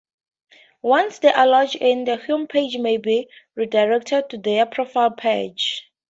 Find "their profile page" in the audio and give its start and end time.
4.39-5.91